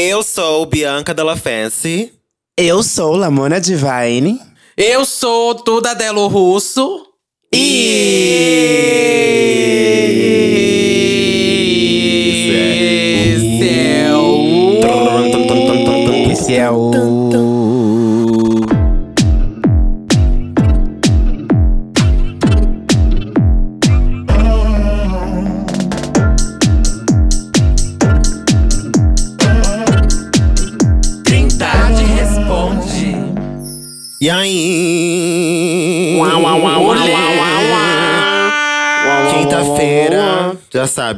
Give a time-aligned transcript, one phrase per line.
[0.00, 2.12] Eu sou Bianca Della Fancy.
[2.56, 4.40] Eu sou Lamona Divine.
[4.76, 7.04] Eu sou Tuda Delo Russo.
[7.52, 9.37] E.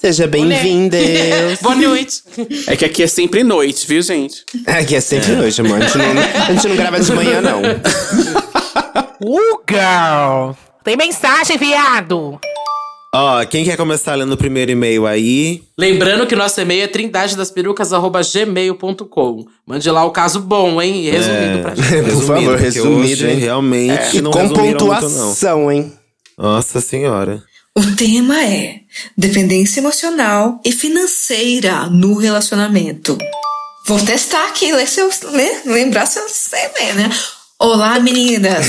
[0.00, 1.00] Seja bem-vindos.
[1.62, 2.22] Boa noite.
[2.66, 4.44] É que aqui é sempre noite, viu, gente?
[4.66, 5.80] Aqui é sempre noite, amor.
[5.80, 7.62] A gente, não, a gente não grava de manhã, não.
[9.24, 10.52] Uh, girl!
[10.82, 12.38] Tem mensagem, viado!
[13.16, 15.62] Ó, quem quer começar lendo o primeiro e-mail aí?
[15.78, 19.46] Lembrando que nosso e-mail é trindadedasperucas.gmail.com.
[19.64, 21.08] Mande lá o caso bom, hein?
[21.08, 22.02] Resumido pra gente.
[22.10, 23.38] Por favor, resumido, hoje, hein?
[23.38, 25.00] Realmente E não com resumiram muito, não.
[25.00, 25.92] pontuação, hein?
[26.36, 27.40] Nossa senhora.
[27.78, 28.80] O tema é
[29.16, 33.16] dependência emocional e financeira no relacionamento.
[33.86, 35.62] Vou testar aqui, ler se eu, né?
[35.66, 37.08] lembrar se eu sei ler, né?
[37.60, 38.66] Olá, meninas!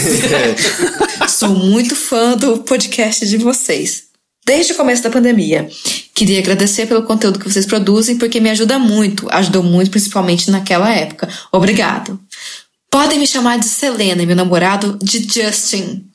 [1.29, 4.05] Sou muito fã do podcast de vocês.
[4.45, 5.67] Desde o começo da pandemia.
[6.13, 10.93] Queria agradecer pelo conteúdo que vocês produzem, porque me ajuda muito, ajudou muito, principalmente naquela
[10.93, 11.27] época.
[11.51, 12.19] Obrigado.
[12.91, 16.05] Podem me chamar de Selena e meu namorado de Justin.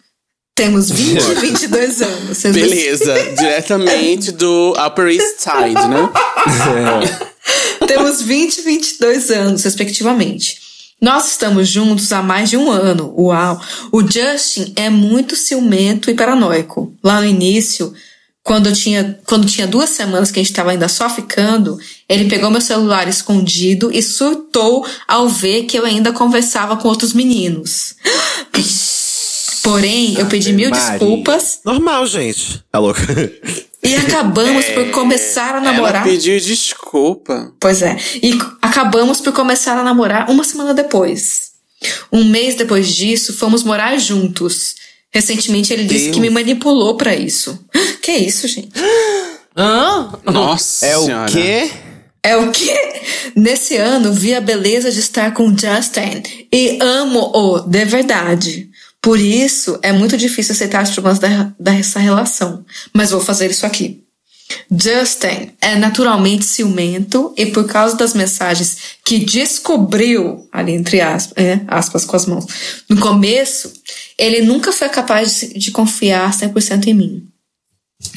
[0.55, 2.39] Temos 20 e 22 anos.
[2.39, 6.09] Vocês Beleza, diretamente do Upper East Side, né?
[7.87, 10.59] Temos 20 e 22 anos, respectivamente.
[11.01, 13.13] Nós estamos juntos há mais de um ano.
[13.17, 13.61] Uau!
[13.91, 16.95] O Justin é muito ciumento e paranoico.
[17.03, 17.93] Lá no início,
[18.43, 21.79] quando tinha, quando tinha duas semanas que a gente estava ainda só ficando,
[22.09, 27.13] ele pegou meu celular escondido e surtou ao ver que eu ainda conversava com outros
[27.13, 27.95] meninos.
[29.63, 32.65] Porém, eu pedi mil desculpas Normal, gente.
[32.73, 33.03] Tá louca?
[33.83, 35.97] e acabamos por começar a namorar.
[35.97, 37.53] Ela pediu desculpa.
[37.61, 37.97] Pois é.
[38.23, 41.51] E acabamos por começar a namorar uma semana depois.
[42.11, 44.77] Um mês depois disso, fomos morar juntos.
[45.13, 46.15] Recentemente ele disse Deus.
[46.15, 47.59] que me manipulou pra isso.
[48.03, 48.71] Que isso, gente?
[49.57, 50.11] Hã?
[50.25, 51.31] Nossa É o senhora.
[51.31, 51.71] quê?
[52.23, 52.75] É o quê?
[53.37, 56.23] Nesse ano, vi a beleza de estar com Justin
[56.53, 58.71] e amo-o de verdade.
[59.03, 62.65] Por isso, é muito difícil aceitar as da, dessa relação.
[62.93, 64.03] Mas vou fazer isso aqui.
[64.71, 71.61] Justin é naturalmente ciumento e por causa das mensagens que descobriu, ali entre aspas, é,
[71.67, 72.47] aspas com as mãos,
[72.89, 73.73] no começo,
[74.19, 77.29] ele nunca foi capaz de, de confiar 100% em mim.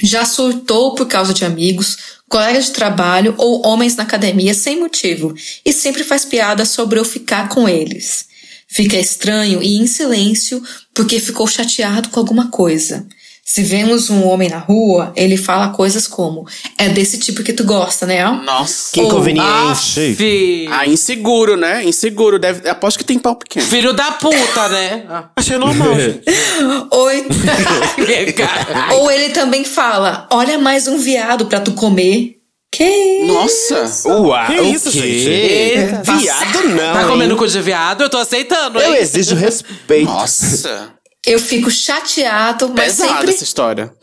[0.02, 1.98] Já surtou por causa de amigos,
[2.30, 7.06] colegas de trabalho ou homens na academia sem motivo e sempre faz piada sobre eu
[7.06, 8.26] ficar com eles.
[8.68, 10.64] Fica estranho e em silêncio
[10.94, 13.06] porque ficou chateado com alguma coisa.
[13.46, 17.66] Se vemos um homem na rua, ele fala coisas como: É desse tipo que tu
[17.66, 18.26] gosta, né?
[18.26, 18.92] Nossa.
[18.94, 20.16] Que Ou- inconveniente.
[20.16, 20.68] Fi.
[20.72, 21.84] Ah, inseguro, né?
[21.84, 22.40] Inseguro.
[22.40, 22.70] Deve...
[22.70, 23.66] Aposto que tem pau pequeno.
[23.68, 25.06] Filho da puta, né?
[25.10, 25.30] Ah.
[25.36, 26.24] Achei normal, gente.
[26.90, 27.26] Oi.
[28.96, 32.38] Ou ele também fala: Olha mais um viado pra tu comer.
[32.72, 33.74] Que isso?
[33.74, 34.10] Nossa.
[34.10, 35.00] Uau, Que o isso, quê?
[35.00, 36.02] Eita.
[36.18, 38.02] Viado não, Tá comendo cu de viado?
[38.02, 38.88] Eu tô aceitando, hein?
[38.88, 40.06] Eu exijo respeito.
[40.10, 40.90] Nossa.
[41.26, 43.34] Eu fico chateado, mas Pesada sempre.
[43.34, 43.94] essa história.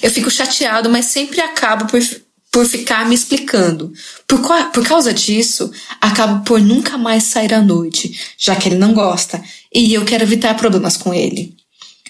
[0.00, 2.00] Eu fico chateado, mas sempre acabo por,
[2.52, 3.92] por ficar me explicando.
[4.28, 4.40] Por,
[4.72, 5.70] por causa disso,
[6.00, 9.42] acabo por nunca mais sair à noite, já que ele não gosta,
[9.74, 11.56] e eu quero evitar problemas com ele.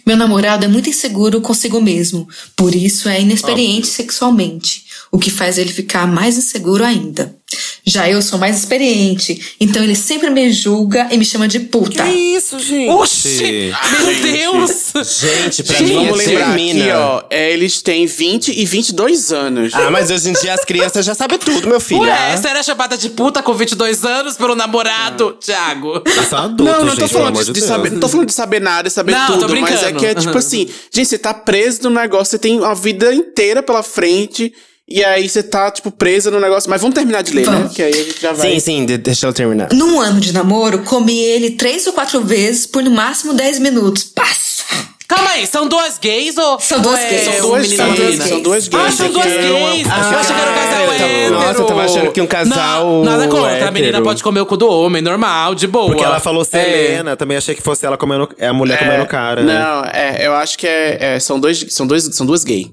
[0.05, 5.59] Meu namorado é muito inseguro consigo mesmo, por isso é inexperiente sexualmente, o que faz
[5.59, 7.37] ele ficar mais inseguro ainda.
[7.85, 12.05] Já eu sou mais experiente, então ele sempre me julga e me chama de puta.
[12.05, 12.89] Que isso, gente?
[12.91, 13.73] Oxi!
[13.91, 14.93] Meu Deus!
[15.21, 16.81] Gente, pra Gente, mim vamos é lembrar termina.
[16.85, 17.23] aqui, ó.
[17.31, 19.73] é, eles têm 20 e 22 anos.
[19.75, 22.03] Ah, mas hoje em dia as crianças já sabem tudo, meu filho.
[22.03, 22.37] Ué, Ah.
[22.37, 26.03] você era chamada de puta com 22 anos pelo namorado, Thiago?
[26.05, 28.33] Eu sou adulto, não, não tô gente, falando de, de saber, não tô falando de
[28.35, 30.39] saber nada, saber Não, tô tudo, mas é que é tipo Uhum.
[30.39, 34.53] assim, gente, você tá preso no negócio, você tem a vida inteira pela frente,
[34.99, 36.69] e aí você tá, tipo, presa no negócio.
[36.71, 37.53] Mas vamos terminar de ler, né?
[37.57, 37.75] Vamos.
[37.75, 38.51] Que aí a gente já vai.
[38.53, 39.69] Sim, sim, de- deixa eu terminar.
[39.73, 44.05] Num ano de namoro, comi ele três ou quatro vezes por no máximo 10 minutos.
[44.05, 44.53] Passa!
[45.09, 46.59] Cala Calma aí, são duas gays ou.
[46.59, 47.23] São duas é gays.
[47.23, 48.27] São duas, são duas, menina?
[48.27, 48.83] são duas gays.
[48.87, 49.87] Ah, são duas gays!
[49.87, 51.35] eu achei que era um casal eu tava- hétero.
[51.35, 53.69] nossa, eu tava achando que um casal Não, nada contra.
[53.69, 54.05] A menina hétero.
[54.05, 55.89] pode comer o cu do homem, normal, de boa.
[55.89, 56.45] Porque ela falou É.
[56.47, 58.27] Selena, também achei que fosse ela comendo.
[58.39, 59.53] É a mulher comendo o cara, né?
[59.59, 62.69] Não, é, eu acho que é, é, são, dois, são, dois, são duas gays.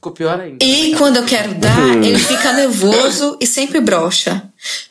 [0.00, 0.64] Ficou pior ainda.
[0.64, 2.02] E quando eu quero dar, Uhum.
[2.02, 4.42] ele fica nervoso e sempre brocha.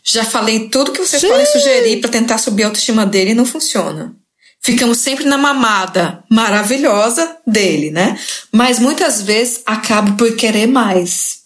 [0.03, 3.43] Já falei tudo que vocês podem sugerir pra tentar subir a autoestima dele e não
[3.45, 4.13] funciona.
[4.61, 8.19] Ficamos sempre na mamada maravilhosa dele, né?
[8.51, 11.39] Mas muitas vezes acabo por querer mais.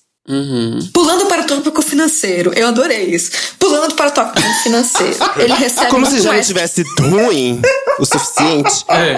[0.94, 2.51] Pulando para o tópico financeiro.
[2.56, 3.31] Eu adorei isso.
[3.57, 5.15] Pulando para o tópico financeiro.
[5.38, 7.62] Ele recebe Como se já não tivesse ruim
[7.98, 8.83] o suficiente.
[8.89, 9.15] É.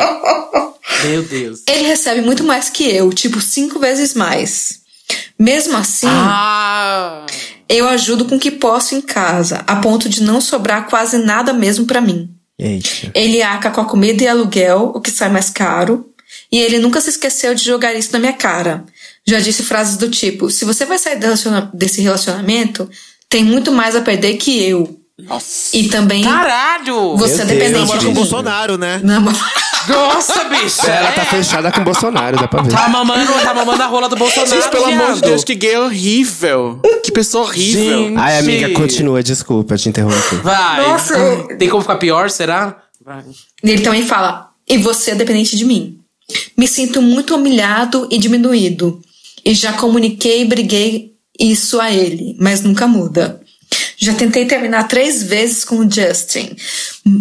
[1.04, 1.62] Meu Deus.
[1.68, 4.80] Ele recebe muito mais que eu, tipo cinco vezes mais.
[5.38, 7.26] Mesmo assim, Ah!
[7.70, 11.54] eu ajudo com o que posso em casa, a ponto de não sobrar quase nada
[11.54, 12.30] mesmo pra mim.
[12.58, 13.12] Eita.
[13.14, 16.10] Ele arca com a comida e aluguel, o que sai mais caro,
[16.52, 18.86] e ele nunca se esqueceu de jogar isso na minha cara.
[19.28, 21.20] Já disse frases do tipo: se você vai sair
[21.74, 22.90] desse relacionamento,
[23.30, 25.00] tem muito mais a perder que eu.
[25.18, 25.76] Nossa.
[25.76, 27.16] E também Caralho!
[27.18, 28.20] você é Meu Deus, dependente Namora de com o mim.
[28.22, 29.00] Bolsonaro, né?
[29.04, 29.22] Não,
[29.88, 30.88] Nossa, bicha!
[30.92, 32.72] Ela tá fechada com o Bolsonaro, dá pra ver.
[32.72, 34.50] Tá mamando, tá mamando a rola do Bolsonaro.
[34.50, 35.22] Gente, pelo amor de.
[35.22, 36.80] Deus, que gay horrível.
[37.04, 38.08] Que pessoa horrível.
[38.08, 38.18] Gente.
[38.18, 40.42] Ai, amiga, continua, desculpa te interromper.
[40.42, 40.88] Vai.
[40.88, 41.16] Nossa.
[41.58, 42.78] Tem como ficar pior, será?
[43.04, 43.24] Vai.
[43.64, 46.00] E ele também fala: e você é dependente de mim.
[46.58, 49.00] Me sinto muito humilhado e diminuído.
[49.44, 53.42] E já comuniquei e briguei isso a ele, mas nunca muda.
[53.98, 56.56] Já tentei terminar três vezes com o Justin,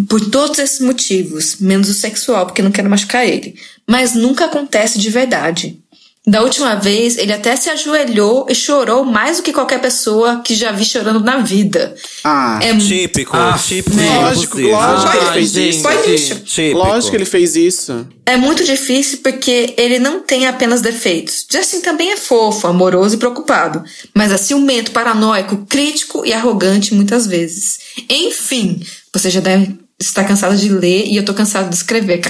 [0.08, 3.54] por todos esses motivos, menos o sexual, porque não quero machucar ele.
[3.86, 5.78] Mas nunca acontece de verdade.
[6.26, 10.54] Da última vez, ele até se ajoelhou e chorou mais do que qualquer pessoa que
[10.54, 11.94] já vi chorando na vida.
[12.24, 13.94] Ah, É Típico, Ah, típico.
[13.94, 14.70] lógico, abusivo.
[14.70, 15.68] lógico que ele fez gente.
[15.68, 15.82] isso.
[15.82, 16.34] Foi lixo.
[16.40, 16.78] Típico.
[16.78, 18.08] Lógico que ele fez isso.
[18.24, 21.46] É muito difícil porque ele não tem apenas defeitos.
[21.52, 23.84] Justin também é fofo, amoroso e preocupado,
[24.14, 27.78] mas é ciumento, paranoico, crítico e arrogante muitas vezes.
[28.08, 28.80] Enfim,
[29.12, 32.20] você já deve estar cansado de ler e eu tô cansado de escrever.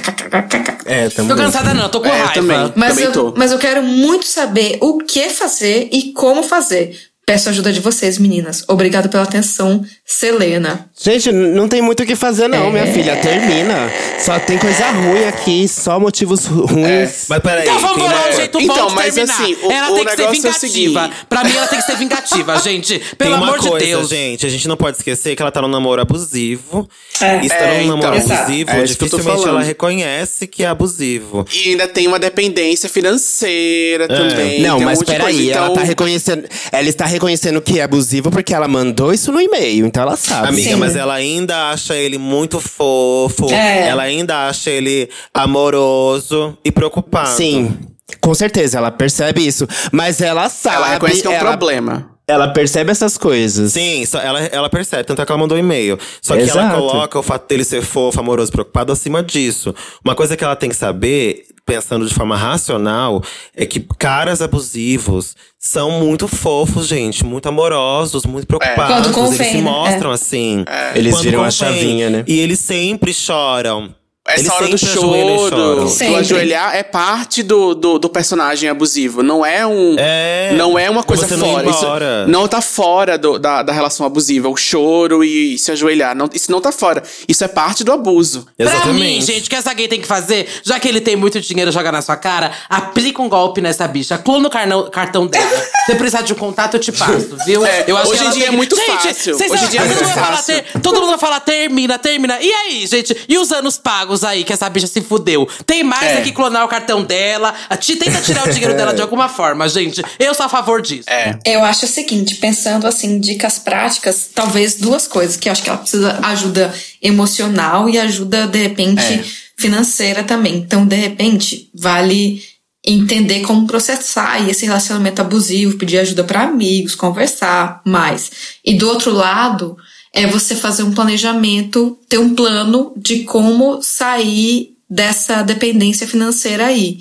[0.85, 2.33] É, tamo Tô cansada não, tô com É, eu raiva.
[2.35, 2.73] também.
[2.77, 3.35] Mas Também eu, tô.
[3.37, 6.97] mas eu quero muito saber o que fazer e como fazer.
[7.27, 8.65] Peço a ajuda de vocês, meninas.
[8.69, 10.87] Obrigado pela atenção, Selena.
[11.03, 12.71] Gente, não tem muito o que fazer, não, É.
[12.71, 13.17] minha filha.
[13.17, 13.91] Termina.
[14.21, 17.25] Só tem coisa ruim aqui, só motivos ru- ruins.
[17.29, 17.63] Mas peraí.
[17.67, 19.41] Então vamos uma- um jeito Então, bom de mas terminar.
[19.43, 20.59] assim, o- ela o tem que ser é vingativa.
[20.59, 21.15] seguinte.
[21.31, 23.01] pra mim, ela tem que ser vingativa, gente.
[23.17, 24.09] Pelo amor coisa, de Deus.
[24.11, 26.87] gente, a gente não pode esquecer que ela tá num namoro abusivo.
[27.23, 27.37] É.
[27.43, 27.97] E estando É, num então.
[27.97, 28.43] namoro Exato.
[28.43, 31.47] abusivo, É dificilmente ela reconhece que é abusivo.
[31.55, 34.61] E ainda tem uma dependência financeira também.
[34.61, 35.53] Não, um mas peraí, coisa.
[35.53, 36.45] ela Então, tá reconhecendo.
[36.71, 40.49] Ela está reconhecendo que é abusivo porque ela mandou isso no e-mail, então ela sabe.
[40.49, 40.77] Amiga, Sim.
[40.77, 43.51] mas ela ainda acha ele muito fofo.
[43.53, 43.89] É.
[43.89, 47.31] Ela ainda acha ele amoroso e preocupado.
[47.37, 47.77] Sim,
[48.21, 49.67] com certeza, ela percebe isso.
[49.91, 50.77] Mas ela sabe.
[50.77, 52.14] ela reconhece que é um ela, problema.
[52.27, 53.73] Ela percebe essas coisas.
[53.73, 55.99] Sim, só ela, ela percebe, tanto é que ela mandou um e-mail.
[56.23, 56.77] Só que ela Exato.
[56.77, 59.75] coloca o fato dele ser fofo, amoroso, preocupado acima disso.
[60.05, 63.23] Uma coisa que ela tem que saber, pensando de forma racional,
[63.55, 67.25] é que caras abusivos são muito fofos, gente.
[67.25, 68.87] Muito amorosos, muito preocupados.
[68.87, 69.63] Quando convém, eles se né?
[69.63, 70.65] mostram assim.
[70.95, 71.53] Eles Quando viram a convém.
[71.53, 72.25] chavinha, né?
[72.27, 73.95] E eles sempre choram.
[74.27, 79.23] Essa eles hora do choro, do ajoelhar, é parte do, do, do personagem abusivo.
[79.23, 79.97] Não é um.
[79.99, 81.69] É, não é uma coisa você não fora.
[81.71, 81.87] Isso
[82.31, 84.49] não tá fora do- da, da relação abusiva.
[84.49, 86.17] O choro e se ajoelhar.
[86.17, 87.03] Não, isso não tá fora.
[87.29, 88.47] Isso é parte do abuso.
[88.57, 89.27] Pra mim, Exatamente.
[89.27, 91.93] gente, o que essa gay tem que fazer, já que ele tem muito dinheiro joga
[91.93, 94.17] na sua cara, aplica um golpe nessa bicha.
[94.17, 95.63] Clona o carnão- cartão dela.
[95.85, 97.65] Se precisar de um contato, eu te passo, viu?
[97.67, 99.35] É, eu acho hoje que em dia tem é muito gente, fácil.
[99.37, 100.55] Hoje em dia é muito vai falar fácil.
[100.63, 102.39] ter- todo mundo vai falar, termina, termina.
[102.41, 103.15] E aí, gente?
[103.29, 105.49] E os anos pagos aí que essa bicha se fudeu?
[105.67, 106.19] Tem mais É.
[106.19, 107.55] é que clonar o cartão dela.
[107.69, 110.03] A ti tenta tirar o dinheiro dela de alguma forma, gente.
[110.19, 111.09] Eu sou a favor disso.
[111.09, 111.39] É.
[111.47, 115.71] Eu acho o seguinte, pensando assim, dicas práticas, talvez duas coisas, que eu acho que
[115.71, 119.25] ela precisa ajuda emocional e ajuda, de repente, É.
[119.57, 120.57] financeira também.
[120.57, 122.43] Então, de repente, vale
[122.87, 128.31] entender como processar esse relacionamento abusivo, pedir ajuda para amigos, conversar mais.
[128.63, 129.75] E do outro lado,
[130.15, 136.99] é você fazer um planejamento, ter um plano de como sair dessa dependência financeira aí.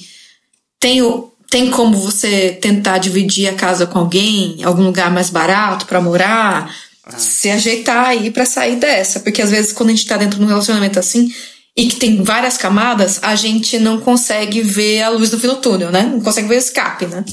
[0.79, 5.85] Tem, o- tem como você tentar dividir a casa com alguém, algum lugar mais barato
[5.85, 6.73] pra morar,
[7.17, 10.43] se ajeitar aí pra sair dessa, porque às vezes quando a gente tá dentro de
[10.43, 11.31] um relacionamento assim
[11.75, 15.57] e que tem várias camadas, a gente não consegue ver a luz no fim do
[15.57, 16.03] túnel, né?
[16.03, 17.23] Não consegue ver o escape, né?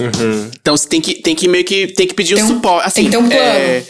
[0.61, 2.87] Então você tem que, tem que meio que tem que pedir Tem um um- suporte.
[2.87, 3.43] Assim, tem que ter um plano.
[3.45, 3.85] é,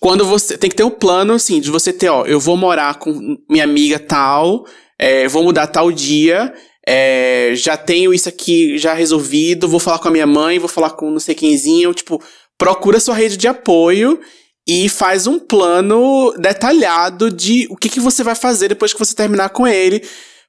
[0.00, 2.94] quando você tem que ter um plano assim de você ter, ó, eu vou morar
[2.98, 4.64] com minha amiga tal,
[4.98, 6.52] é, vou mudar tal dia.
[6.86, 10.90] é, já tenho isso aqui já resolvido, vou falar com a minha mãe, vou falar
[10.90, 11.92] com não sei quemzinho.
[11.92, 12.22] Tipo,
[12.56, 14.18] procura sua rede de apoio
[14.66, 19.14] e faz um plano detalhado de o que, que você vai fazer depois que você
[19.14, 20.02] terminar com ele.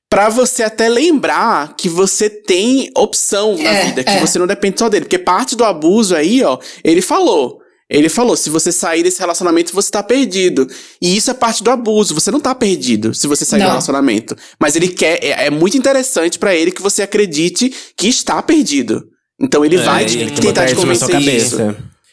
[0.10, 4.20] Pra você até lembrar que você tem opção na É, vida, que é.
[4.20, 5.06] você não depende só dele.
[5.06, 7.59] Porque parte do abuso aí, ó, ele falou.
[7.89, 10.67] Ele falou: se você sair desse relacionamento, você tá perdido.
[11.01, 12.13] E isso é parte do abuso.
[12.13, 13.69] Você não tá perdido se você sair do Não.
[13.72, 14.36] relacionamento.
[14.60, 15.24] Mas ele quer.
[15.24, 19.03] É, é muito interessante pra ele que você acredite que está perdido.
[19.41, 21.58] Então ele É, vai te, ele tentar te isso convencer disso.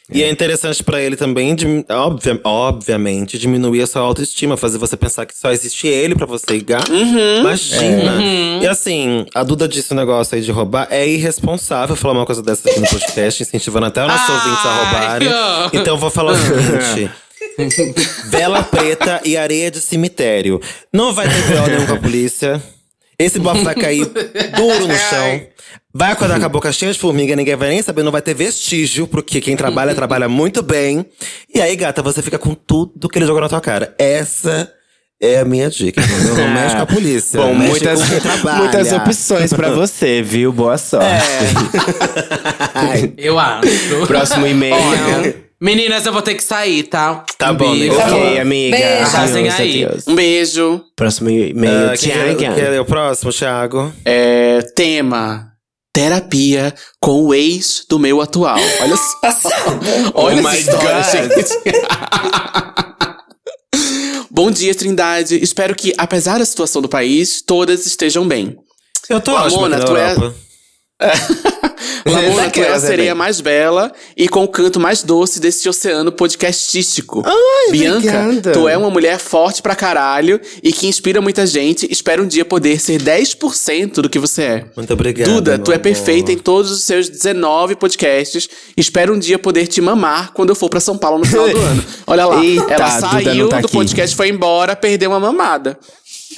[0.09, 1.53] E é interessante pra ele também,
[1.89, 6.45] obvia- obviamente, diminuir a sua autoestima, fazer você pensar que só existe ele pra você
[6.49, 6.81] ligar.
[6.89, 7.39] Uhum.
[7.41, 8.13] Imagina.
[8.61, 10.87] E assim, a Duda disse um negócio aí de roubar.
[10.89, 14.65] É irresponsável falar uma coisa dessa aqui no podcast, incentivando até os nossos Ai, ouvintes
[14.65, 15.29] a roubarem.
[15.73, 17.11] Então eu vou falar o seguinte.
[18.29, 20.61] Vela preta e areia de cemitério.
[20.93, 22.61] Não vai ter BO nenhum com a polícia.
[23.19, 25.41] Esse bafo vai cair duro no chão.
[25.99, 28.35] Vai acordar com a boca cheia de formiga, ninguém vai nem saber, não vai ter
[28.35, 31.03] vestígio, porque quem trabalha, trabalha muito bem.
[31.51, 33.95] E aí, gata, você fica com tudo que ele jogou na tua cara.
[33.97, 34.71] Essa
[35.19, 36.35] é a minha dica, entendeu?
[36.35, 37.41] Não mexe com a polícia.
[37.41, 37.99] Bom, muitas,
[38.59, 40.53] muitas opções pra você, viu?
[40.53, 41.07] Boa sorte.
[43.17, 43.67] Eu acho.
[44.05, 44.75] Próximo e-mail.
[44.75, 47.25] Olha, meninas, eu vou ter que sair, tá?
[47.39, 47.97] Tá Um bom, beijo.
[47.97, 48.77] Ok, amiga.
[48.77, 49.17] Beijo.
[49.17, 49.83] Adeus, aí.
[49.85, 50.07] adeus.
[50.07, 50.81] Um beijo.
[50.95, 51.89] Próximo e-mail.
[51.89, 52.55] Ah, quem quer, Tiago.
[52.55, 53.91] quer ler o próximo, Thiago?
[54.05, 55.56] É, tema:
[55.97, 58.59] terapia com o ex do meu atual.
[58.81, 59.19] Olha só.
[60.13, 61.11] Olha Oh essa my história, God.
[61.11, 61.49] gente.
[64.29, 65.41] Bom dia, Trindade.
[65.41, 68.55] Espero que, apesar da situação do país, todas estejam bem.
[69.09, 70.15] Eu tô Ô, ótimo Mona, tu é-.
[72.05, 73.17] Lamona, tu é a sereia bem.
[73.17, 77.23] mais bela e com o canto mais doce desse oceano podcastístico.
[77.71, 78.51] Bianca, obrigada.
[78.53, 81.87] tu é uma mulher forte pra caralho e que inspira muita gente.
[81.91, 84.65] Espero um dia poder ser 10% do que você é.
[84.75, 85.27] Muito obrigado.
[85.29, 85.83] Duda, tu é amor.
[85.83, 88.47] perfeita em todos os seus 19 podcasts.
[88.75, 91.57] Espero um dia poder te mamar quando eu for pra São Paulo no final do
[91.59, 91.83] ano.
[92.05, 93.75] Olha lá, Eita, ela saiu tá do aqui.
[93.75, 95.77] podcast, foi embora, perdeu uma mamada.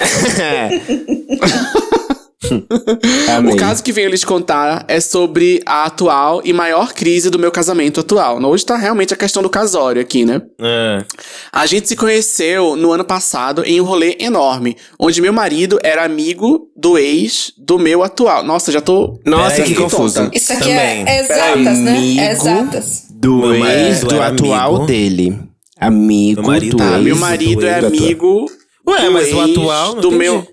[3.52, 7.50] O caso que venho lhes contar é sobre a atual e maior crise do meu
[7.50, 8.42] casamento atual.
[8.44, 10.40] Hoje tá realmente a questão do casório aqui, né?
[10.60, 11.04] É.
[11.52, 16.04] A gente se conheceu no ano passado em um rolê enorme, onde meu marido era
[16.04, 18.42] amigo do ex do meu atual.
[18.42, 19.20] Nossa, já tô.
[19.24, 20.30] Nossa, Peraí, que que confuso.
[20.32, 21.04] Isso aqui Também.
[21.06, 21.96] é exatas, né?
[21.96, 22.20] Amigo.
[22.20, 23.02] É exatas.
[23.10, 24.86] Do Meu ex marido do atual amigo.
[24.86, 25.38] dele.
[25.78, 27.02] Amigo Meu marido- do ex.
[27.02, 28.02] meu do marido é do atual.
[28.02, 28.46] amigo.
[28.88, 30.18] Ué, do mas o ex atual não do entendi.
[30.18, 30.48] meu.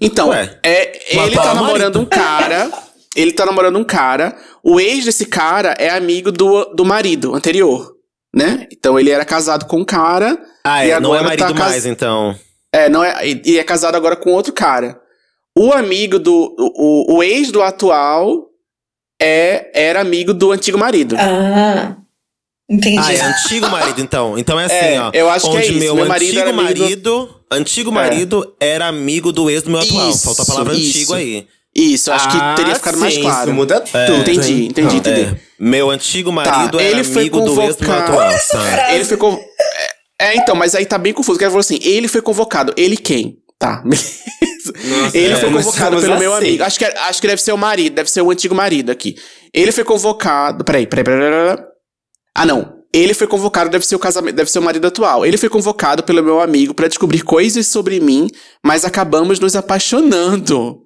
[0.00, 2.00] Então, Ué, é, ele tá o namorando marido.
[2.00, 2.70] um cara.
[3.16, 4.36] Ele tá namorando um cara.
[4.60, 7.94] O ex desse cara é amigo do, do marido anterior,
[8.34, 8.66] né?
[8.72, 10.36] Então ele era casado com um cara.
[10.64, 12.36] Ah, e é, não é agora marido tá cas- mais, então.
[12.72, 15.00] É, não é, e e é casado agora com outro cara.
[15.56, 16.56] O amigo do.
[16.58, 18.48] O, o ex do atual
[19.22, 21.14] é, era amigo do antigo marido.
[21.16, 21.94] Ah,
[22.68, 22.98] entendi.
[23.00, 24.36] Ah, é antigo marido, então.
[24.36, 25.10] Então é assim, É, ó.
[25.14, 25.78] eu acho que onde é isso.
[25.78, 27.43] meu, Meu marido antigo era amigo do- marido.
[27.54, 30.10] Antigo marido era amigo do ex do meu atual.
[30.10, 30.96] Isso, Falta a palavra isso.
[30.98, 31.46] antigo aí.
[31.76, 33.46] Isso, acho que Ah, teria ficado mais sim, claro.
[33.50, 34.06] Isso muda É.
[34.06, 34.20] tudo.
[34.20, 35.20] Entendi, entendi, entendi.
[35.22, 38.30] É, meu antigo marido Tá, era ele foi amigo do ex do meu atual.
[38.38, 38.94] sabe?
[38.94, 39.40] Ele foi con-
[40.20, 41.34] é, é, então, mas aí tá bem confuso.
[41.34, 42.72] Porque ele falou assim: ele foi convocado.
[42.76, 43.38] Ele quem?
[43.58, 44.22] Tá, beleza.
[45.14, 46.46] ele é, foi convocado pelo meu assim.
[46.48, 46.62] amigo.
[46.64, 49.16] Acho que, é- acho que deve ser o marido, deve ser o antigo marido aqui.
[49.52, 50.64] Ele foi convocado.
[50.64, 51.20] Peraí, peraí, peraí.
[51.20, 51.66] peraí, peraí.
[52.36, 52.72] Ah, não.
[52.94, 55.26] Ele foi convocado, deve ser o casamento, deve ser o marido atual.
[55.26, 58.28] Ele foi convocado pelo meu amigo pra descobrir coisas sobre mim,
[58.64, 60.82] mas acabamos nos apaixonando.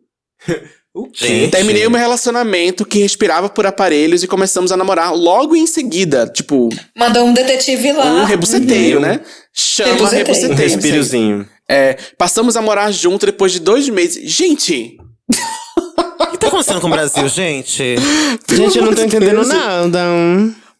[1.14, 1.50] Gente.
[1.50, 6.26] Terminei o meu relacionamento que respirava por aparelhos e começamos a namorar logo em seguida.
[6.26, 8.06] Tipo, Mandou um detetive lá.
[8.06, 9.20] um rebuceteio, né?
[9.52, 10.24] Chama Rebuceteio.
[10.24, 10.56] Um rebuceteio.
[10.56, 11.48] respirozinho.
[11.68, 14.32] É, passamos a morar junto depois de dois meses.
[14.32, 14.96] Gente!
[15.30, 17.96] O que tá acontecendo com o Brasil, gente?
[18.50, 20.00] Gente, eu não tô entendendo nada.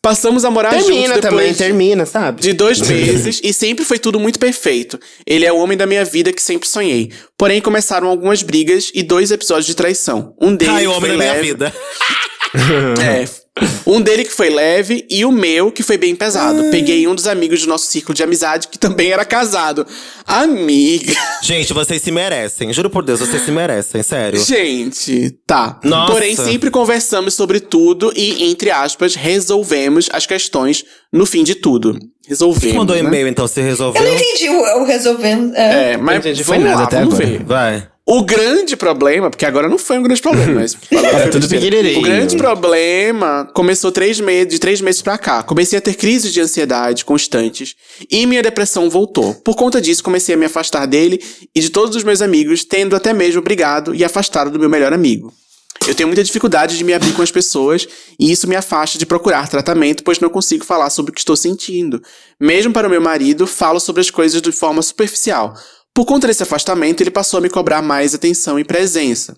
[0.01, 2.41] Passamos a morar Termina juntos depois também, termina, sabe?
[2.41, 4.99] de dois meses e sempre foi tudo muito perfeito.
[5.27, 7.11] Ele é o homem da minha vida que sempre sonhei.
[7.37, 10.35] Porém, começaram algumas brigas e dois episódios de traição.
[10.41, 11.75] Um deles Ai, o homem da minha leve, vida.
[13.03, 13.27] É.
[13.87, 16.71] Um dele que foi leve e o meu que foi bem pesado.
[16.71, 19.87] Peguei um dos amigos do nosso círculo de amizade que também era casado.
[20.27, 21.15] Amiga.
[21.43, 22.73] Gente, vocês se merecem.
[22.73, 24.39] Juro por Deus, vocês se merecem, sério.
[24.45, 25.81] Gente, tá.
[25.83, 26.13] Nossa.
[26.13, 31.99] Porém, sempre conversamos sobre tudo e, entre aspas, resolvemos as questões no fim de tudo.
[32.29, 32.77] Resolvemos.
[32.77, 33.03] Mandou né?
[33.03, 34.03] e-mail, então, se resolveu.
[34.03, 35.55] Eu não entendi o, o resolvendo.
[35.55, 35.93] É.
[35.93, 37.31] É, mas entendi, foi vamos nada lá, até vamos agora.
[37.31, 37.45] ver.
[37.45, 37.89] Vai.
[38.11, 41.99] O grande problema, porque agora não foi um grande problema, mas agora foi tudo pequenininho.
[41.99, 45.43] O grande problema começou três meses, de três meses pra cá.
[45.43, 47.77] Comecei a ter crises de ansiedade constantes
[48.11, 49.35] e minha depressão voltou.
[49.35, 51.23] Por conta disso, comecei a me afastar dele
[51.55, 54.95] e de todos os meus amigos, tendo até mesmo brigado e afastado do meu melhor
[54.95, 55.31] amigo.
[55.87, 57.87] Eu tenho muita dificuldade de me abrir com as pessoas
[58.19, 61.37] e isso me afasta de procurar tratamento, pois não consigo falar sobre o que estou
[61.37, 62.03] sentindo.
[62.41, 65.55] Mesmo para o meu marido, falo sobre as coisas de forma superficial.
[65.99, 69.37] Por conta desse afastamento, ele passou a me cobrar mais atenção e presença.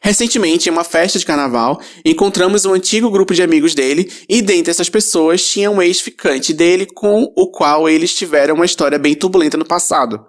[0.00, 4.70] Recentemente, em uma festa de carnaval, encontramos um antigo grupo de amigos dele e dentre
[4.70, 9.58] essas pessoas tinha um ex-ficante dele com o qual eles tiveram uma história bem turbulenta
[9.58, 10.24] no passado.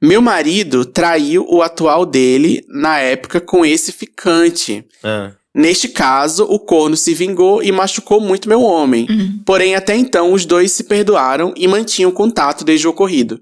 [0.00, 4.86] Meu marido traiu o atual dele na época com esse ficante.
[5.04, 5.32] Ah.
[5.54, 9.06] Neste caso, o corno se vingou e machucou muito meu homem.
[9.44, 13.38] Porém, até então, os dois se perdoaram e mantinham contato desde o ocorrido.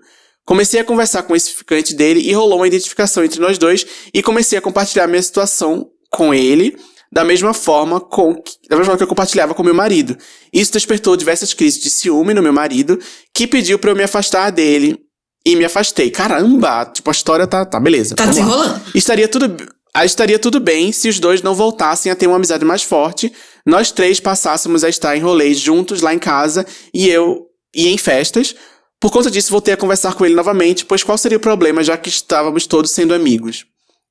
[0.51, 4.21] Comecei a conversar com esse ficante dele e rolou uma identificação entre nós dois e
[4.21, 6.77] comecei a compartilhar minha situação com ele
[7.13, 10.19] da mesma forma com que, da mesma forma que eu compartilhava com meu marido.
[10.53, 12.99] Isso despertou diversas crises de ciúme no meu marido,
[13.33, 14.99] que pediu pra eu me afastar dele
[15.47, 16.11] e me afastei.
[16.11, 18.17] Caramba, tipo a história tá, tá beleza.
[18.17, 18.81] Tá desenrolando.
[18.93, 19.57] Estaria tudo,
[20.05, 23.33] estaria tudo bem se os dois não voltassem a ter uma amizade mais forte,
[23.65, 27.97] nós três passássemos a estar em rolês juntos lá em casa e eu e em
[27.97, 28.57] festas.
[29.01, 31.97] Por conta disso, voltei a conversar com ele novamente, pois qual seria o problema já
[31.97, 33.65] que estávamos todos sendo amigos?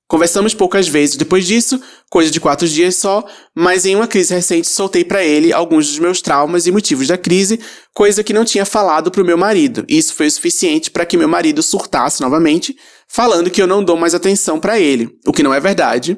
[0.08, 1.80] Conversamos poucas vezes depois disso,
[2.10, 3.24] coisa de quatro dias só,
[3.56, 7.16] mas em uma crise recente soltei pra ele alguns dos meus traumas e motivos da
[7.16, 7.60] crise,
[7.94, 9.86] coisa que não tinha falado pro meu marido.
[9.88, 12.76] Isso foi o suficiente para que meu marido surtasse novamente,
[13.08, 16.18] falando que eu não dou mais atenção pra ele, o que não é verdade,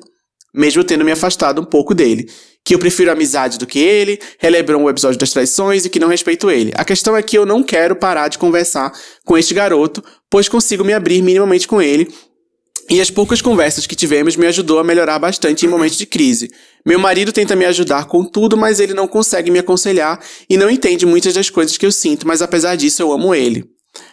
[0.55, 2.29] mesmo tendo me afastado um pouco dele.
[2.71, 6.07] Que eu prefiro amizade do que ele, relembrou o episódio das traições e que não
[6.07, 6.71] respeito ele.
[6.75, 8.93] A questão é que eu não quero parar de conversar
[9.25, 12.07] com este garoto, pois consigo me abrir minimamente com ele
[12.89, 16.49] e as poucas conversas que tivemos me ajudou a melhorar bastante em momentos de crise.
[16.85, 20.17] Meu marido tenta me ajudar com tudo, mas ele não consegue me aconselhar
[20.49, 23.65] e não entende muitas das coisas que eu sinto, mas apesar disso eu amo ele.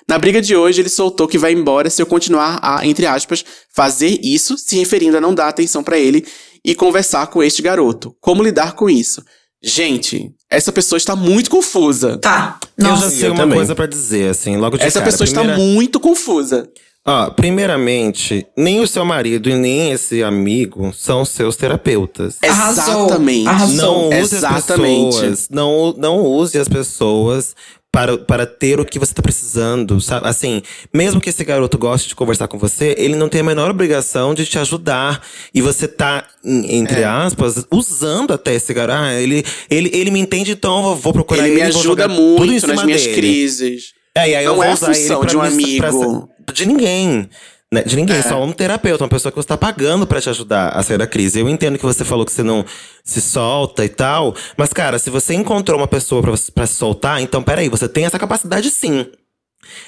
[0.08, 3.44] Na briga de hoje, ele soltou que vai embora se eu continuar a, entre aspas,
[3.72, 6.26] fazer isso, se referindo a não dar atenção pra ele
[6.64, 8.14] e conversar com este garoto.
[8.20, 9.22] Como lidar com isso?
[9.62, 12.16] Gente, essa pessoa está muito confusa.
[12.18, 12.58] Tá.
[12.76, 13.10] Eu já Nossa.
[13.10, 13.58] sei eu uma também.
[13.58, 15.10] coisa pra dizer, assim, logo de Essa cara.
[15.10, 16.68] pessoa Primeira- está muito confusa.
[17.06, 22.37] Ó, primeiramente, nem o seu marido e nem esse amigo são seus terapeutas.
[22.44, 23.06] Arrasou.
[23.06, 23.48] Exatamente.
[23.48, 23.76] Arrasou.
[23.76, 25.09] Não use Exatamente.
[25.09, 25.48] as pessoas.
[25.50, 27.54] Não, não use as pessoas
[27.90, 30.29] para, para ter o que você tá precisando, sabe?
[30.29, 30.62] Assim,
[30.94, 34.35] mesmo que esse garoto goste de conversar com você, ele não tem a menor obrigação
[34.35, 35.22] de te ajudar.
[35.55, 37.05] E você tá, entre É.
[37.05, 38.98] aspas, usando até esse garoto.
[38.98, 41.62] Ah, ele, ele, ele me entende, então eu vou procurar Ele ele.
[41.62, 43.14] me ajuda muito nas minhas dele.
[43.16, 43.92] crises.
[44.14, 45.77] É, e aí eu Não vou é a usar ele função pra de um me-
[45.79, 46.29] pra amigo.
[46.46, 47.29] ser- de ninguém.
[47.72, 47.83] Né?
[47.83, 48.22] De ninguém, É.
[48.22, 51.07] só um terapeuta, uma pessoa que você tá pagando pra te ajudar a sair da
[51.07, 51.38] crise.
[51.40, 52.64] Eu entendo que você falou que você não
[53.04, 57.20] se solta e tal, mas cara, se você encontrou uma pessoa pra, pra se soltar,
[57.20, 59.07] então peraí, você tem essa capacidade sim.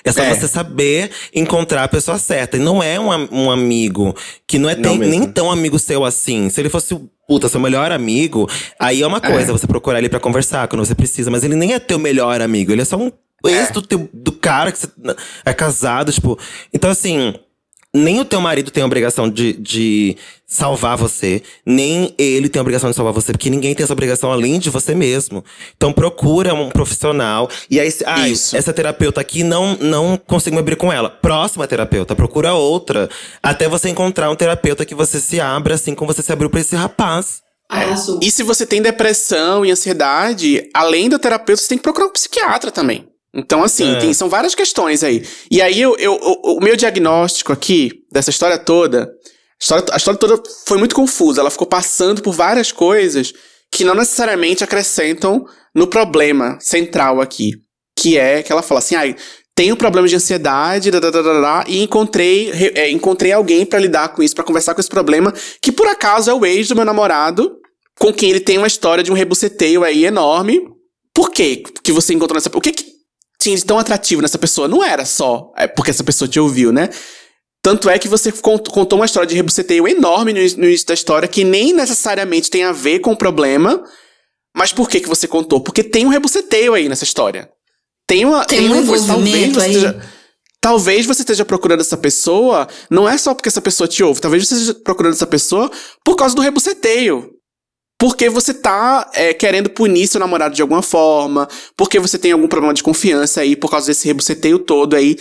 [0.04, 0.34] É só É.
[0.34, 2.58] você saber encontrar a pessoa certa.
[2.58, 4.14] E não é um, um amigo
[4.46, 6.50] que não é Não tem- nem tão amigo seu assim.
[6.50, 6.94] Se ele fosse,
[7.26, 8.46] puta, seu melhor amigo,
[8.78, 11.30] aí é uma coisa, você procurar ele pra conversar quando você precisa.
[11.30, 13.10] Mas ele nem é teu melhor amigo, ele é só um
[13.46, 14.88] ex do, teu, do cara que você
[15.46, 16.38] é casado, tipo.
[16.74, 17.34] Então, assim.
[17.94, 22.62] Nem o teu marido tem a obrigação de, de salvar você, nem ele tem a
[22.62, 25.44] obrigação de salvar você, porque ninguém tem essa obrigação além de você mesmo.
[25.76, 27.50] Então procura um profissional.
[27.68, 28.56] E aí, ah, Isso.
[28.56, 31.10] essa terapeuta aqui não, não consigo me abrir com ela.
[31.10, 33.10] Próxima terapeuta, procura outra.
[33.42, 36.60] Até você encontrar um terapeuta que você se abra assim como você se abriu pra
[36.60, 37.42] esse rapaz.
[37.68, 38.20] Arrasou.
[38.22, 42.12] E se você tem depressão e ansiedade, além do terapeuta, você tem que procurar um
[42.12, 43.08] psiquiatra também.
[43.34, 43.98] Então, assim, É.
[44.00, 45.24] tem- são várias questões aí.
[45.50, 49.96] E aí, eu, eu- o, o meu diagnóstico aqui, dessa história toda, a história, a
[49.96, 51.40] história toda foi muito confusa.
[51.40, 53.32] Ela ficou passando por várias coisas
[53.72, 57.52] que não necessariamente acrescentam no problema central aqui.
[57.96, 59.14] Que é que ela fala assim, ai,
[59.54, 64.34] tenho problema de ansiedade, dadadadadá, e encontrei, re- é, encontrei alguém pra lidar com isso,
[64.34, 67.56] pra conversar com esse problema, que por acaso é o ex do meu namorado,
[67.98, 70.60] com quem ele tem uma história de um rebuceteio aí enorme.
[71.14, 72.50] Por quê que você encontrou nessa...
[72.54, 72.84] O que que
[73.40, 74.68] tinha de tão atrativo nessa pessoa?
[74.68, 76.88] Não era só é porque essa pessoa te ouviu, né?
[77.62, 80.86] Tanto é que você cont- contou uma história de rebuceteio enorme no, início- no início
[80.86, 83.82] da história, que nem necessariamente tem a ver com o problema.
[84.56, 85.60] Mas por que que você contou?
[85.60, 87.48] Porque tem um rebuceteio aí nessa história.
[88.06, 89.70] Tem uma Tem um uma coisa, talvez você aí.
[89.76, 90.02] esteja-
[90.62, 94.46] Talvez você esteja procurando essa pessoa, não é só porque essa pessoa te ouve, talvez
[94.46, 95.70] você esteja procurando essa pessoa
[96.04, 97.30] por causa do rebuceteio.
[98.00, 102.48] Porque você tá é, querendo punir seu namorado de alguma forma, porque você tem algum
[102.48, 105.18] problema de confiança aí por causa desse rebuceteio todo aí.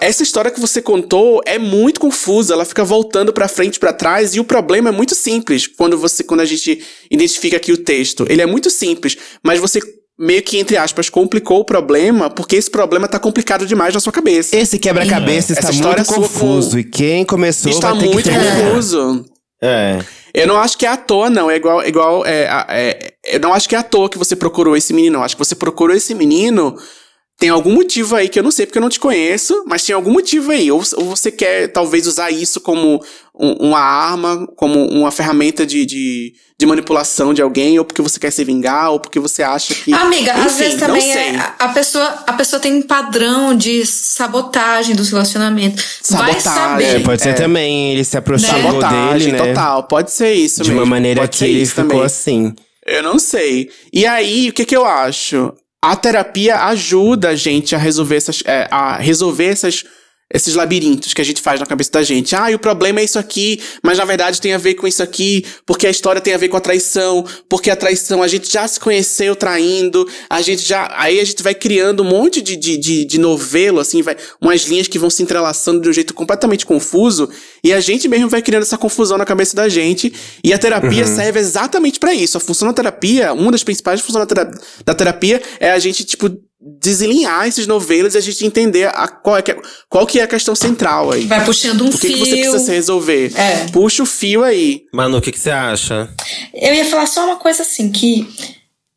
[0.00, 3.92] Essa história que você contou é muito confusa, ela fica voltando pra frente e pra
[3.92, 5.68] trás e o problema é muito simples.
[5.68, 9.80] Quando você quando a gente identifica aqui o texto, ele é muito simples, mas você
[10.18, 14.12] meio que entre aspas complicou o problema porque esse problema tá complicado demais na sua
[14.12, 14.56] cabeça.
[14.56, 16.70] Esse quebra-cabeça Essa está história muito sua confuso.
[16.72, 19.24] com- E quem começou Está vai ter muito confuso.
[19.62, 19.98] É.
[20.34, 21.48] Eu não acho que é à toa, não.
[21.48, 21.86] É igual.
[21.86, 25.18] igual é, é- eu não acho que é à toa que você procurou esse menino.
[25.18, 26.76] Eu acho que você procurou esse menino.
[27.36, 29.92] Tem algum motivo aí que eu não sei porque eu não te conheço, mas tem
[29.94, 30.70] algum motivo aí.
[30.70, 33.02] Ou, ou você quer, talvez, usar isso como
[33.34, 38.20] um- uma arma, como uma ferramenta de, de, de manipulação de alguém, ou porque você
[38.20, 39.92] quer se vingar, ou porque você acha que.
[39.92, 43.84] Amiga, às Enfim, vezes não também é, a- pessoa, a pessoa tem um padrão de
[43.84, 45.84] sabotagem dos relacionamentos.
[46.10, 46.42] Vai Sabotagem.
[46.42, 46.84] saber.
[46.84, 47.32] É, pode ser É.
[47.32, 47.92] também.
[47.92, 49.48] Ele se aproximou Sabotagem, dele, né?
[49.48, 49.82] total.
[49.88, 50.82] Pode ser isso De mesmo.
[50.84, 52.02] uma maneira Pode que ele ficou também.
[52.02, 52.54] assim.
[52.86, 53.70] Eu não sei.
[53.92, 55.52] E aí, o que que eu acho?
[55.86, 59.84] A terapia ajuda a gente a resolver essas, é, a resolver essas,
[60.34, 62.34] esses labirintos que a gente faz na cabeça da gente.
[62.34, 65.00] Ah, e o problema é isso aqui, mas na verdade tem a ver com isso
[65.00, 68.52] aqui, porque a história tem a ver com a traição, porque a traição a gente
[68.52, 70.92] já se conheceu traindo, a gente já.
[70.96, 74.62] Aí a gente vai criando um monte de, de, de, de novelo, assim, vai, umas
[74.62, 77.30] linhas que vão se entrelaçando de um jeito completamente confuso,
[77.62, 81.06] e a gente mesmo vai criando essa confusão na cabeça da gente, e a terapia
[81.06, 82.36] serve exatamente pra isso.
[82.36, 84.26] A função da terapia, uma das principais funções
[84.84, 86.28] da terapia é a gente, tipo,
[86.64, 89.56] desalinhar esses novelos e a gente entender a, qual, é que é,
[89.88, 91.26] qual que é a questão central aí.
[91.26, 92.12] Vai puxando um O que, fio.
[92.14, 93.32] que você precisa se resolver?
[93.38, 93.66] É.
[93.70, 94.84] Puxa o fio aí.
[94.92, 96.08] Manu, o que, que você acha?
[96.54, 98.26] Eu ia falar só uma coisa assim, que,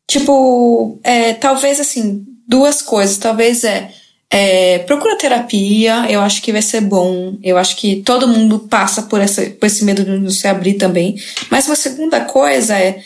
[0.08, 3.18] tipo, é, talvez assim, duas coisas.
[3.18, 3.92] Talvez é,
[4.30, 7.36] é, procura terapia, eu acho que vai ser bom.
[7.42, 10.74] Eu acho que todo mundo passa por, essa, por esse medo de não se abrir
[10.74, 11.20] também.
[11.50, 13.02] Mas uma segunda coisa é,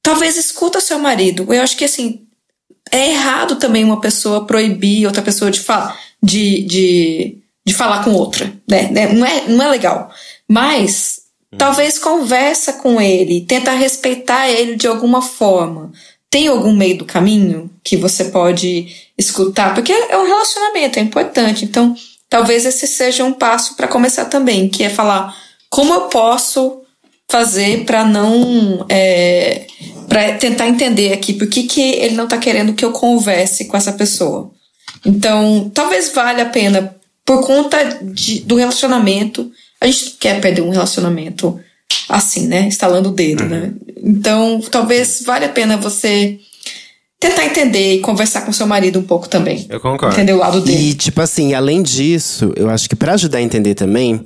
[0.00, 1.52] talvez escuta seu marido.
[1.52, 2.27] Eu acho que assim,
[2.90, 8.12] é errado também uma pessoa proibir outra pessoa de falar, de, de, de falar com
[8.12, 8.88] outra, né?
[8.90, 9.12] né?
[9.12, 10.10] Não, é, não é legal.
[10.48, 11.22] Mas
[11.56, 15.92] talvez conversa com ele, tenta respeitar ele de alguma forma.
[16.30, 19.74] Tem algum meio do caminho que você pode escutar?
[19.74, 21.64] Porque é um relacionamento, é importante.
[21.64, 21.96] Então,
[22.28, 25.34] talvez esse seja um passo para começar também, que é falar
[25.70, 26.77] como eu posso
[27.30, 29.66] fazer para não é,
[30.08, 33.76] para tentar entender aqui por que, que ele não tá querendo que eu converse com
[33.76, 34.50] essa pessoa.
[35.04, 39.50] Então, talvez valha a pena por conta de- do relacionamento.
[39.80, 41.60] A gente não quer perder um relacionamento
[42.08, 42.66] assim, né?
[42.66, 43.72] Estalando o dedo, né?
[44.02, 46.38] Então, talvez valha a pena você
[47.20, 49.66] tentar entender e conversar com seu marido um pouco também.
[49.68, 50.14] Eu concordo.
[50.14, 50.90] Entender o lado dele.
[50.90, 54.24] E, tipo assim, além disso, eu acho que pra ajudar a entender também,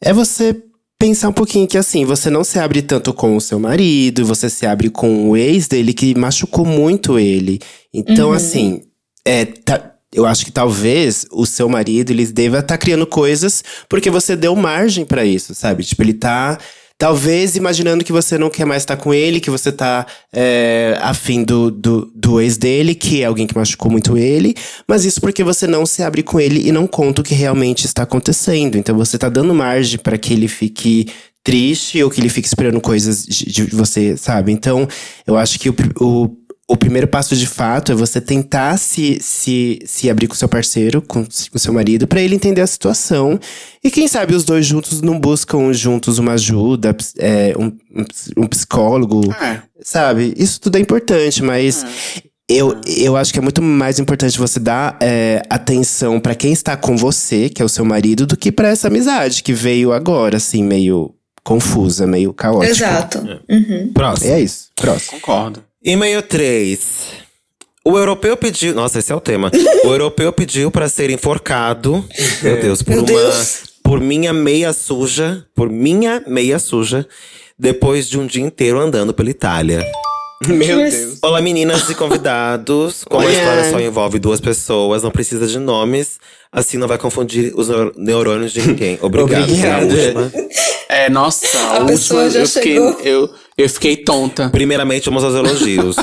[0.00, 0.54] é você
[0.98, 4.48] pensar um pouquinho que assim, você não se abre tanto com o seu marido, você
[4.48, 7.58] se abre com o ex dele que machucou muito ele.
[7.92, 8.82] Então, assim,
[9.24, 14.10] é, tá- eu acho que talvez o seu marido, ele deva estar criando coisas porque
[14.10, 15.82] você deu margem pra isso, sabe?
[15.84, 16.58] Tipo, ele tá.
[16.96, 21.42] Talvez imaginando que você não quer mais estar com ele, que você tá é, afim
[21.42, 24.54] do, do, do ex dele, que é alguém que machucou muito ele,
[24.86, 27.84] mas isso porque você não se abre com ele e não conta o que realmente
[27.84, 28.78] está acontecendo.
[28.78, 31.08] Então você tá dando margem para que ele fique
[31.42, 34.50] triste ou que ele fique esperando coisas de, de você, sabe?
[34.50, 34.88] Então
[35.26, 36.30] eu acho que o, o,
[36.66, 41.02] o primeiro passo de fato é você tentar se, se, se abrir com seu parceiro,
[41.02, 43.38] com, com seu marido, para ele entender a situação.
[43.82, 48.30] E quem sabe os dois juntos não buscam juntos uma ajuda, é, um, um ps-
[48.50, 49.60] psicólogo, É.
[49.82, 50.32] sabe?
[50.36, 51.84] Isso tudo é importante, mas.
[52.46, 56.76] Eu, eu acho que é muito mais importante você dar é, atenção pra quem está
[56.76, 60.36] com você, que é o seu marido, do que pra essa amizade que veio agora,
[60.36, 62.70] assim, meio confusa, meio caótica.
[62.70, 63.18] Exato.
[63.48, 63.90] Uhum.
[63.94, 64.30] Próximo.
[64.30, 64.68] É isso.
[64.76, 65.12] Próximo.
[65.20, 65.62] Concordo.
[65.84, 66.80] E-mail 3.
[67.84, 68.74] O europeu pediu.
[68.74, 69.50] Nossa, esse é o tema.
[69.84, 72.04] O europeu pediu pra ser enforcado.
[72.42, 73.06] Meu Deus, por Meu uma.
[73.06, 73.62] Deus.
[73.82, 75.44] Por minha meia suja.
[75.54, 77.06] Por minha meia suja.
[77.58, 79.84] Depois de um dia inteiro andando pela Itália.
[80.46, 81.18] Meu Deus.
[81.22, 83.04] Olá, meninas e convidados.
[83.04, 86.18] Como a história só envolve duas pessoas, não precisa de nomes.
[86.50, 88.98] Assim não vai confundir os neur- neurônios de ninguém.
[89.02, 89.42] Obrigado.
[89.42, 89.90] Obrigado.
[89.90, 90.32] Foi a última.
[90.94, 93.00] É, nossa, a, A última pessoa já eu fiquei, chegou.
[93.00, 94.48] eu, eu fiquei tonta.
[94.48, 95.96] Primeiramente, vamos aos elogios.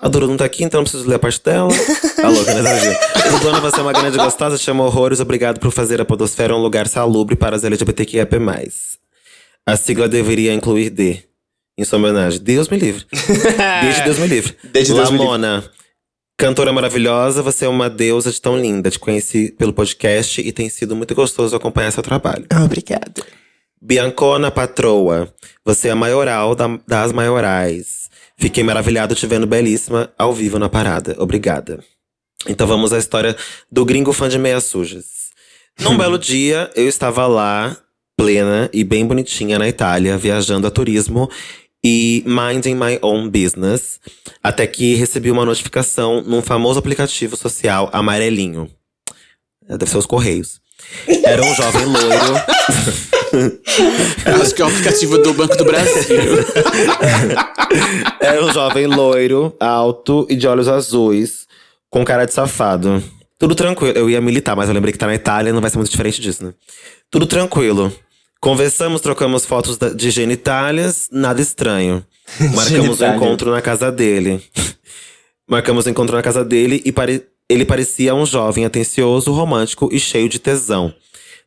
[0.00, 1.70] A Dura não tá aqui, então não preciso ler a parte dela.
[2.16, 2.98] Tá louca, né, Tadinha?
[3.42, 5.20] Dona, você é uma grande gostosa, amo horrores.
[5.20, 8.26] Obrigado por fazer a podosfera um lugar salubre para as LGBTQIA+.
[9.66, 11.22] A sigla deveria incluir D.
[11.76, 12.40] Em sua homenagem.
[12.40, 13.04] Deus me livre.
[13.82, 14.56] Desde Deus me livre.
[14.72, 15.26] Desde Deus me livre.
[15.32, 15.64] Lamona.
[16.36, 18.90] Cantora maravilhosa, você é uma deusa de tão linda.
[18.90, 22.44] Te conheci pelo podcast e tem sido muito gostoso acompanhar seu trabalho.
[22.50, 23.24] Ah, obrigado.
[23.86, 25.28] Biancona Patroa,
[25.62, 28.08] você é a maioral da- das maiorais.
[28.38, 31.14] Fiquei maravilhado te vendo belíssima ao vivo na parada.
[31.18, 31.84] Obrigada.
[32.48, 33.36] Então vamos à história
[33.70, 35.04] do gringo fã de meias sujas.
[35.78, 37.76] Num belo dia, eu estava lá,
[38.16, 41.30] plena e bem bonitinha na Itália, viajando a turismo
[41.84, 44.00] e minding my own business,
[44.42, 48.70] até que recebi uma notificação num famoso aplicativo social amarelinho.
[49.68, 50.58] É, Deve ser os Correios.
[51.22, 52.34] Era um jovem loiro.
[54.26, 56.16] Eu acho que é o aplicativo do Banco do Brasil.
[58.20, 61.46] Era um jovem loiro, alto e de olhos azuis,
[61.90, 63.02] com cara de safado.
[63.38, 63.96] Tudo tranquilo.
[63.96, 66.20] Eu ia militar, mas eu lembrei que tá na Itália, não vai ser muito diferente
[66.20, 66.54] disso, né?
[67.10, 67.92] Tudo tranquilo.
[68.40, 72.04] Conversamos, trocamos fotos de genitálias, nada estranho.
[72.54, 74.42] Marcamos um encontro na casa dele.
[75.48, 79.98] Marcamos um encontro na casa dele e pare- ele parecia um jovem atencioso, romântico e
[80.00, 80.92] cheio de tesão.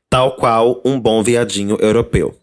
[0.10, 2.38] Tal qual um bom viadinho europeu.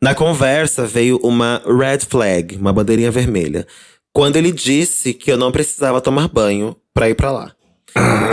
[0.00, 3.66] Na conversa veio uma red flag, uma bandeirinha vermelha,
[4.12, 7.52] quando ele disse que eu não precisava tomar banho pra ir pra lá.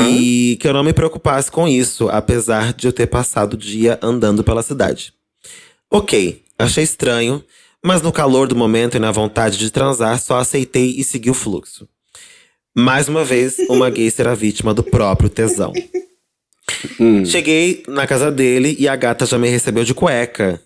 [0.07, 3.97] E que eu não me preocupasse com isso, apesar de eu ter passado o dia
[4.01, 5.13] andando pela cidade.
[5.89, 7.43] Ok, achei estranho,
[7.83, 11.33] mas no calor do momento e na vontade de transar, só aceitei e segui o
[11.33, 11.87] fluxo.
[12.75, 15.71] Mais uma vez, uma gay será vítima do próprio tesão.
[17.25, 20.61] Cheguei na casa dele e a gata já me recebeu de cueca.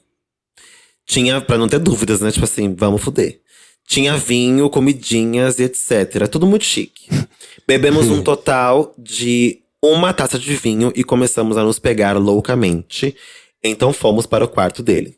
[1.06, 2.32] Tinha, pra não ter dúvidas, né?
[2.32, 3.40] Tipo assim, vamos fuder.
[3.88, 6.28] Tinha vinho, comidinhas e etc.
[6.30, 7.08] Tudo muito chique.
[7.66, 13.16] Bebemos um total de uma taça de vinho e começamos a nos pegar loucamente.
[13.64, 15.18] Então fomos para o quarto dele.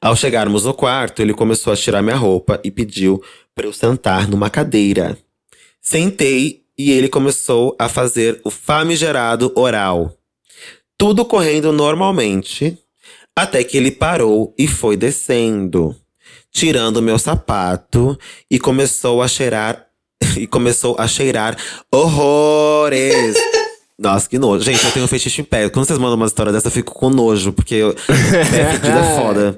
[0.00, 3.22] Ao chegarmos no quarto, ele começou a tirar minha roupa e pediu
[3.54, 5.18] para eu sentar numa cadeira.
[5.80, 10.12] Sentei e ele começou a fazer o famigerado oral.
[10.98, 12.78] Tudo correndo normalmente,
[13.34, 15.94] até que ele parou e foi descendo,
[16.50, 18.18] tirando meu sapato
[18.50, 19.86] e começou a cheirar
[20.36, 21.56] e começou a cheirar
[21.92, 23.36] horrores.
[23.98, 24.62] Nossa, que nojo.
[24.62, 25.70] Gente, eu tenho um fetiche em pé.
[25.70, 28.04] Quando vocês mandam uma história dessa, eu fico com nojo, porque eu, pé
[28.72, 29.56] fedido é foda.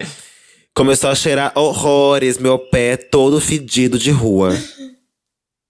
[0.74, 4.56] Começou a cheirar horrores, meu pé todo fedido de rua.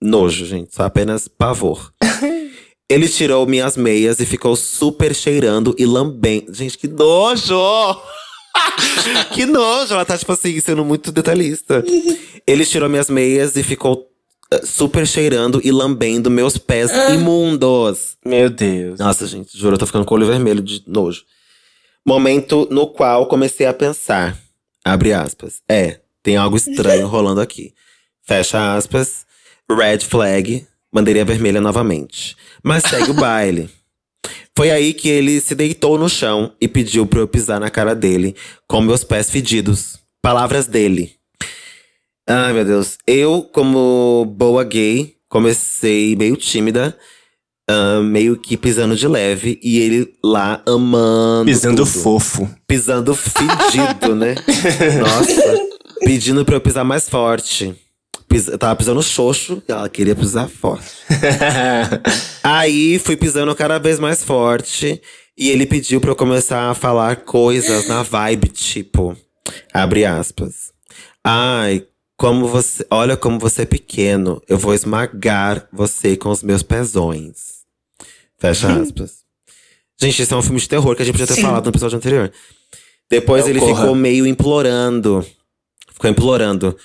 [0.00, 1.92] Nojo, gente, só apenas pavor.
[2.90, 6.54] Ele tirou minhas meias e ficou super cheirando e lambendo.
[6.54, 7.54] Gente, que nojo!
[9.34, 9.92] que nojo!
[9.92, 11.84] Ela tá, tipo assim, sendo muito detalhista.
[12.46, 14.08] Ele tirou minhas meias e ficou
[14.50, 18.16] eh, super cheirando e lambendo meus pés imundos.
[18.24, 18.98] Meu Deus.
[18.98, 21.24] Nossa, gente, juro, eu tô ficando com o olho vermelho de nojo.
[22.06, 24.34] Momento no qual comecei a pensar.
[24.82, 25.60] Abre aspas.
[25.68, 27.74] É, tem algo estranho rolando aqui.
[28.22, 29.27] Fecha aspas.
[29.70, 30.66] Red flag.
[30.92, 32.36] Bandeirinha vermelha novamente.
[32.62, 33.68] Mas segue o baile.
[34.56, 37.94] Foi aí que ele se deitou no chão e pediu pra eu pisar na cara
[37.94, 38.34] dele
[38.66, 39.98] com meus pés fedidos.
[40.20, 41.12] Palavras dele.
[42.28, 42.98] Ai, meu Deus.
[43.06, 46.96] Eu, como boa gay, comecei meio tímida,
[47.70, 51.46] ah, meio que pisando de leve, e ele lá amando.
[51.46, 51.86] Pisando tudo.
[51.86, 52.50] fofo.
[52.66, 54.34] Pisando fedido, né?
[55.00, 55.68] Nossa.
[56.04, 57.74] Pedindo pra eu pisar mais forte.
[58.28, 60.90] Pis- tava pisando xoxo, e ela queria pisar forte.
[62.42, 65.00] Aí fui pisando cada vez mais forte.
[65.36, 69.16] E ele pediu pra eu começar a falar coisas na vibe, tipo.
[69.72, 70.72] Abre aspas.
[71.24, 71.86] Ai,
[72.16, 72.84] como você.
[72.90, 74.42] Olha como você é pequeno.
[74.48, 77.58] Eu vou esmagar você com os meus pezões.
[78.38, 79.18] Fecha aspas.
[80.00, 81.42] Gente, esse é um filme de terror que a gente podia ter Sim.
[81.42, 82.32] falado no episódio anterior.
[83.10, 83.80] Depois ele Corra.
[83.82, 85.24] ficou meio implorando.
[85.92, 86.76] Ficou implorando.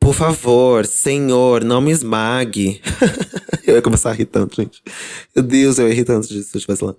[0.00, 2.80] Por favor, senhor, não me esmague.
[3.66, 4.82] eu ia começar a rir tanto, gente.
[5.34, 6.94] Meu Deus, eu ia rir tanto disso se eu estivesse lá.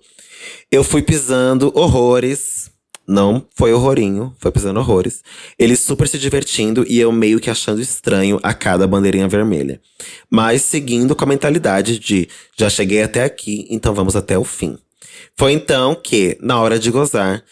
[0.70, 2.70] Eu fui pisando horrores.
[3.06, 5.22] Não foi horrorinho, foi pisando horrores.
[5.58, 9.80] Ele super se divertindo e eu meio que achando estranho a cada bandeirinha vermelha.
[10.30, 14.78] Mas seguindo com a mentalidade de já cheguei até aqui, então vamos até o fim.
[15.36, 17.42] Foi então que, na hora de gozar,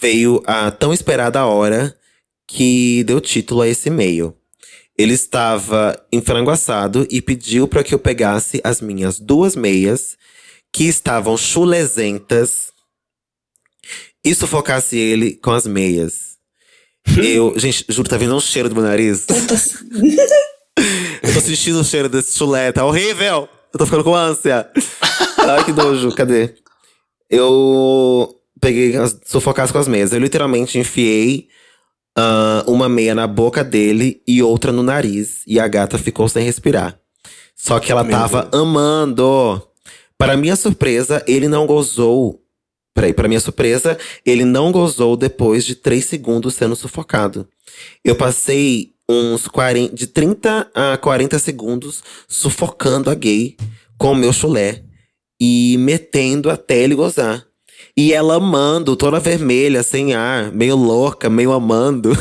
[0.00, 1.94] veio a tão esperada hora
[2.46, 4.34] que deu título a esse e-mail.
[4.98, 10.16] Ele estava em frango assado e pediu para que eu pegasse as minhas duas meias,
[10.72, 12.72] que estavam chulezentas,
[14.24, 16.36] e sufocasse ele com as meias.
[17.22, 19.24] Eu, gente, juro, tá vindo um cheiro do meu nariz.
[21.22, 23.48] eu tô sentindo o cheiro desse chulé, tá horrível!
[23.72, 24.68] Eu tô ficando com ânsia.
[25.38, 26.54] Ai, que nojo, cadê?
[27.30, 30.12] Eu peguei, as, sufocasse com as meias.
[30.12, 31.48] Eu literalmente enfiei
[32.16, 35.42] ah, uma meia na boca dele e outra no nariz.
[35.46, 36.98] E a gata ficou sem respirar.
[37.54, 39.62] Só que ela tava amando.
[40.18, 42.42] Para minha surpresa, ele não gozou.
[42.94, 47.46] Peraí, para minha surpresa, ele não gozou depois de 3 segundos sendo sufocado.
[48.02, 53.56] Eu passei uns 40, de 30 a 40 segundos sufocando a gay
[53.98, 54.82] com o meu chulé
[55.40, 57.46] e metendo até ele gozar.
[57.98, 62.12] E ela amando, toda vermelha, sem ar, meio louca, meio amando.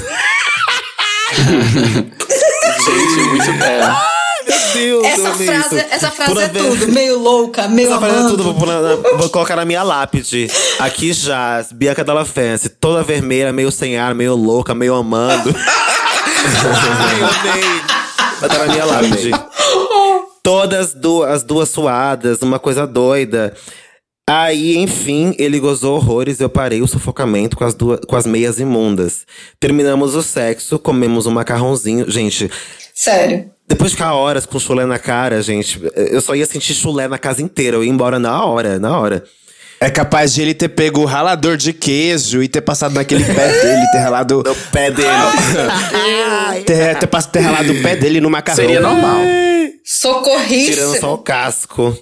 [1.34, 3.52] Gente, muito.
[4.46, 5.86] Meu Deus, Essa frase, isso.
[5.90, 6.88] essa frase é ver- tudo.
[6.92, 8.38] Meio louca, meio Essa frase é amando.
[8.38, 10.50] tudo, vou, na- vou colocar na minha lápide.
[10.80, 15.50] Aqui já, Bianca Della Fence, toda vermelha, meio sem ar, meio louca, meio amando.
[15.56, 17.64] Ai, eu amei.
[18.40, 19.32] Vai estar na minha lápide.
[20.44, 23.56] Todas du as duas suadas, uma coisa doida.
[24.28, 28.26] Aí, enfim, ele gozou horrores e eu parei o sufocamento com as, duas, com as
[28.26, 29.24] meias imundas.
[29.60, 32.10] Terminamos o sexo, comemos um macarrãozinho.
[32.10, 32.50] Gente,
[32.94, 33.52] Sério.
[33.68, 37.20] depois de ficar horas com chulé na cara, gente, eu só ia sentir chulé na
[37.20, 37.78] casa inteira.
[37.78, 39.24] Eu ia embora na hora, na hora.
[39.80, 43.62] É capaz de ele ter pego o ralador de queijo e ter passado naquele pé
[43.62, 44.42] dele, ter ralado.
[44.44, 45.10] No pé dele.
[46.66, 48.56] ter, ter, pass- ter ralado o pé dele no macarrão.
[48.56, 49.20] Seria normal.
[50.74, 51.96] Tirando só o casco.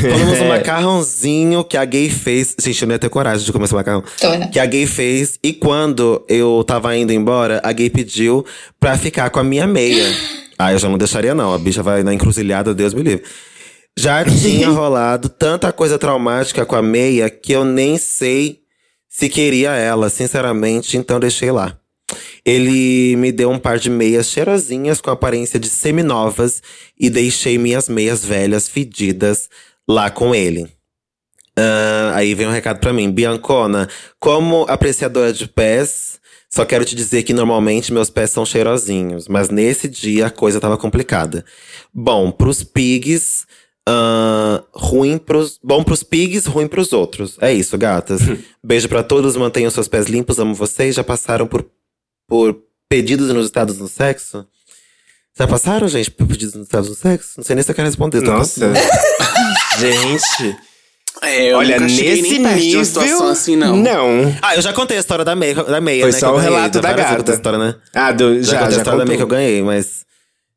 [0.00, 2.54] Comemos um macarrãozinho que a gay fez.
[2.58, 4.02] Gente, eu não ia ter coragem de comer esse macarrão.
[4.20, 4.48] Tô, né?
[4.52, 5.38] Que a gay fez.
[5.42, 8.44] E quando eu tava indo embora, a gay pediu
[8.80, 10.04] pra ficar com a minha meia.
[10.58, 11.52] Ah, eu já não deixaria, não.
[11.52, 13.24] A bicha vai na encruzilhada, Deus me livre.
[13.98, 18.60] Já tinha rolado tanta coisa traumática com a meia que eu nem sei
[19.08, 21.76] se queria ela, sinceramente, então deixei lá.
[22.44, 26.62] Ele me deu um par de meias cheirosinhas com aparência de seminovas
[26.98, 29.48] e deixei minhas meias velhas fedidas
[29.88, 30.68] lá com ele.
[31.56, 33.10] Ah, aí vem um recado pra mim.
[33.10, 39.28] Biancona, como apreciadora de pés, só quero te dizer que normalmente meus pés são cheirosinhos,
[39.28, 41.44] mas nesse dia a coisa tava complicada.
[41.94, 43.46] Bom, pros pigs,
[43.88, 45.58] ah, ruim pros.
[45.62, 47.36] Bom pros pigs, ruim pros outros.
[47.40, 48.20] É isso, gatas.
[48.62, 50.94] Beijo pra todos, mantenham seus pés limpos, amo vocês.
[50.94, 51.66] Já passaram por,
[52.32, 52.56] por
[52.88, 54.46] pedidos inusitados no sexo?
[55.38, 57.32] Já passaram, gente, por pedidos inusitados no sexo?
[57.36, 58.22] Não sei nem se eu quero responder.
[58.22, 58.68] tô Nossa.
[58.70, 59.02] passando.
[59.78, 60.56] Gente.
[61.20, 62.78] É, eu Olha, nesse nem perto de nível.
[62.78, 63.76] uma situação assim, não.
[63.76, 64.34] Não.
[64.40, 66.18] Ah, eu já contei a história da meia, da meia Foi né?
[66.18, 66.50] só o ganhei.
[66.50, 67.74] relato da outras histórias, né?
[67.94, 69.38] Ah, do, Já, já, contei a já história da meia que eu contou.
[69.38, 70.06] ganhei, mas.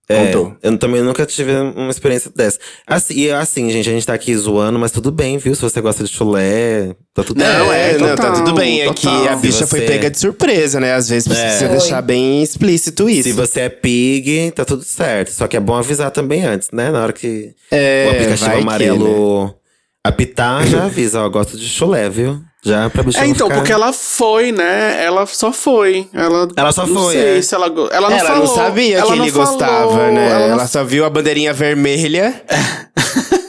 [0.07, 0.55] É, Contou.
[0.61, 2.59] eu também nunca tive uma experiência dessa.
[2.85, 5.55] Assim, e assim, gente, a gente tá aqui zoando, mas tudo bem, viu?
[5.55, 7.75] Se você gosta de chulé, tá tudo Não, bem.
[7.79, 8.81] É, É, não, tá total, tudo bem.
[8.81, 9.27] É que total.
[9.29, 10.93] a bicha Se foi você- pega de surpresa, né?
[10.93, 11.69] Às vezes precisa É.
[11.69, 13.23] deixar bem explícito isso.
[13.29, 15.31] Se você é pig, tá tudo certo.
[15.31, 16.91] Só que é bom avisar também antes, né?
[16.91, 19.55] Na hora que É, o aplicativo vai que, amarelo
[20.03, 22.39] apitar, já avisa, ó, gosto de chulé, viu?
[22.65, 23.55] Já pra É, não então, ficar...
[23.59, 25.03] porque ela foi, né?
[25.03, 26.07] Ela só foi.
[26.11, 27.41] Ela, Ela só não foi, sei é.
[27.43, 28.47] se ela, ela não Ela falou.
[28.47, 30.25] não sabia ela que não ele falou, gostava, né?
[30.31, 32.41] Ela Ela, não só viu a bandeirinha vermelha.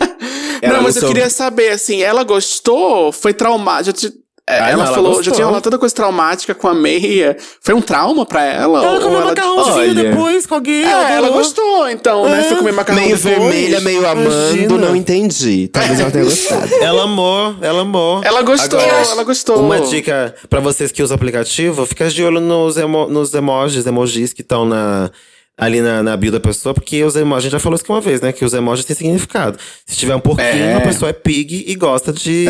[0.62, 1.14] Não, mas eu soube.
[1.14, 3.12] queria saber, assim, ela gostou?
[3.12, 4.12] Foi traumática?
[4.48, 7.36] É, Ah, ela não, ela falou, já tinha rolado tanta coisa traumática com a meia.
[7.60, 8.84] Foi um trauma pra ela?
[8.84, 9.24] Ela comeu ela...
[9.30, 10.84] macarrãozinho depois com alguém.
[10.84, 11.32] É, ela adorou.
[11.38, 12.40] gostou, então, né?
[12.40, 12.42] É.
[12.44, 13.34] Foi comer macarrão meio depois.
[13.36, 14.78] vermelha, meio amando, Imagina.
[14.78, 15.66] não entendi.
[15.72, 16.72] Talvez ela tenha gostado.
[16.80, 18.20] Ela amou, ela amou.
[18.22, 19.60] Ela gostou, Agora, ela gostou.
[19.60, 24.32] Uma dica pra vocês que usam aplicativo, fica de olho nos, emo- nos emojis, emojis
[24.32, 25.10] que estão na,
[25.58, 27.90] ali na, na bio da pessoa, porque os emojis, a gente já falou isso aqui
[27.92, 28.30] uma vez, né?
[28.32, 29.58] Que os emojis têm significado.
[29.86, 30.74] Se tiver um porquinho, É.
[30.74, 32.46] a pessoa é pig e gosta de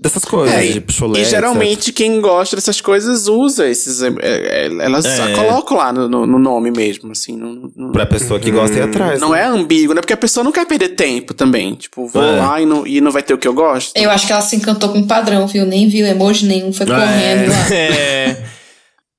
[0.00, 1.30] dessas coisas, É, de chulé, E etc.
[1.30, 4.00] geralmente quem gosta dessas coisas usa esses.
[4.02, 5.32] é, é, elas É.
[5.32, 7.36] colocam lá no, no- no nome mesmo, assim.
[7.36, 9.20] Não, não, Pra pessoa que gosta ir atrás.
[9.20, 9.40] não né?
[9.40, 10.00] é ambíguo, né?
[10.00, 11.74] Porque a pessoa não quer perder tempo também.
[11.74, 12.36] Tipo, vou É.
[12.36, 13.96] lá e não, e não vai ter o que eu gosto.
[13.96, 15.66] Eu acho que ela se encantou com o padrão, viu?
[15.66, 16.88] Nem viu emoji nenhum, foi É.
[16.88, 17.68] correndo lá.
[17.74, 18.47] É.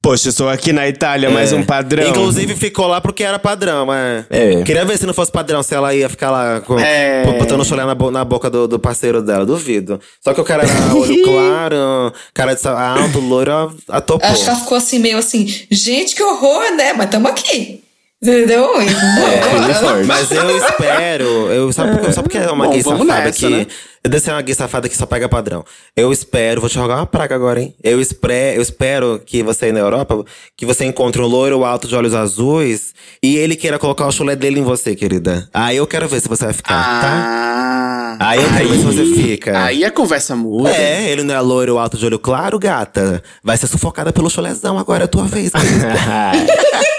[0.09, 2.09] Poxa, eu estou aqui na Itália, mais um padrão.
[2.09, 4.25] Inclusive ficou lá porque era padrão, é.
[4.27, 4.63] É.
[4.63, 7.25] Queria ver se não fosse padrão, se ela ia ficar lá com, É.
[7.37, 10.01] botando chulé na, bo- na boca do, do parceiro dela, duvido.
[10.19, 14.27] Só que o cara era olho claro, cara de alto, loiro, atopou.
[14.27, 16.91] Acho que ela ficou assim, meio assim, gente, que horror, né?
[16.93, 17.83] Mas tamo aqui.
[18.21, 18.67] Entendeu?
[18.73, 20.05] Forte.
[20.05, 23.49] Mas eu espero, eu, só, porque, só porque é uma Bom, gay safada nessa, que.
[23.49, 23.67] né?
[24.03, 25.63] Deve ser uma gay safada que só pega padrão.
[25.95, 27.73] Eu espero, vou te jogar uma praga agora, hein?
[27.81, 30.25] Eu, espre, eu espero que você aí na Europa,
[30.57, 34.35] que você encontre um loiro alto de olhos azuis e ele queira colocar o chulé
[34.35, 35.47] dele em você, querida.
[35.53, 37.09] Aí eu quero ver se você vai ficar, tá?
[37.13, 38.17] Ah.
[38.19, 39.63] Aí eu quero ver se você fica.
[39.63, 40.75] Aí a conversa muda.
[40.75, 43.23] É, ele não é loiro alto de olho claro, gata.
[43.41, 45.53] Vai ser sufocada pelo chulézão, agora é a tua vez.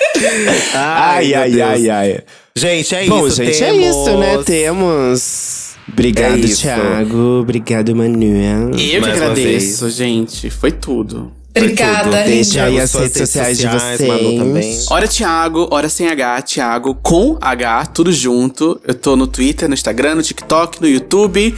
[0.74, 2.18] ai, ai, ai, ai.
[2.56, 3.36] Gente, é Bom, isso.
[3.36, 4.38] gente, é temos- isso, né?
[4.44, 5.70] Temos.
[5.88, 6.62] Obrigado, É isso.
[6.62, 7.40] Thiago.
[7.40, 8.70] Obrigado, Manuel.
[8.70, 10.50] Eu que Mais agradeço, gente.
[10.50, 11.32] Foi tudo.
[11.56, 12.24] Obrigada, linda.
[12.24, 14.62] Deixa aí as redes sociais de sociais, Manu também.
[14.62, 14.90] vocês.
[14.90, 18.80] Hora Thiago, hora sem H, Thiago com H, tudo junto.
[18.86, 21.54] Eu tô no Twitter, no Instagram, no TikTok, no YouTube.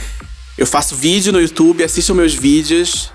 [0.56, 3.10] Eu faço vídeo no YouTube, assistam meus vídeos.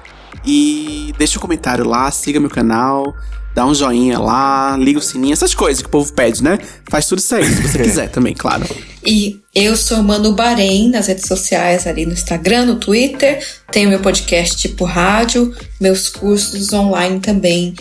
[0.45, 3.11] E deixa um comentário lá, siga meu canal.
[3.57, 6.59] Dá um joinha lá, liga o sininho, essas coisas que o povo pede, né?
[6.91, 8.63] Faz tudo isso aí, se você quiser também, claro.
[9.03, 13.43] E eu sou Manu Bahrein nas redes sociais, ali no Instagram, no Twitter.
[13.71, 17.73] Tenho meu podcast tipo rádio, meus cursos online também.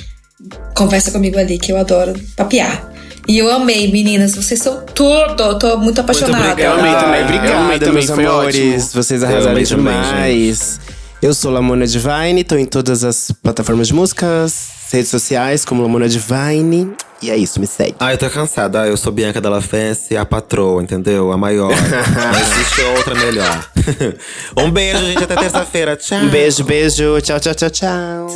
[0.75, 2.91] Conversa comigo ali, que eu adoro papiar.
[3.29, 4.35] E eu amei, meninas.
[4.35, 5.43] Vocês são tudo.
[5.43, 6.53] Eu tô muito apaixonada.
[6.53, 6.61] obrigado.
[6.75, 8.57] Eu amei também, obrigado obrigada, também, meus foi amores.
[8.57, 9.03] ótimo.
[9.03, 10.81] Vocês Eu arrasaram amei também, demais.
[11.23, 16.09] Eu sou Lamona Divine, tô em todas as plataformas de músicas, redes sociais, como Lamona
[16.09, 16.93] Divine.
[17.23, 17.95] E é isso, me segue.
[17.99, 18.83] Ah, eu tô cansada.
[18.83, 21.33] Ah, eu sou Bianca Della Fence, a patroa, entendeu?
[21.33, 21.71] A maior.
[21.73, 23.71] Não existe outra melhor.
[24.59, 25.25] um beijo, gente.
[25.25, 25.97] Até terça-feira.
[25.97, 26.19] Tchau.
[26.19, 27.19] Um beijo, beijo.
[27.23, 28.27] Tchau, tchau, tchau, tchau.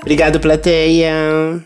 [0.00, 1.60] Obrigado, plateia.